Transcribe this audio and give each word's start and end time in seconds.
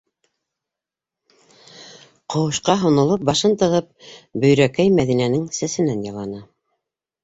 -Ҡыуышҡа 2.35 2.77
һонолоп 2.87 3.29
башын 3.31 3.55
тығып, 3.63 3.95
Бөйрәкәй 4.43 4.99
Мәҙинәнең 5.01 5.49
сәсенән 5.63 6.07
яланы. 6.13 6.47